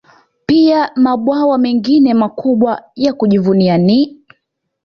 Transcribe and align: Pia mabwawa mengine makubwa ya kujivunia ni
Pia 0.45 0.91
mabwawa 0.95 1.57
mengine 1.57 2.13
makubwa 2.13 2.83
ya 2.95 3.13
kujivunia 3.13 3.77
ni 3.77 4.17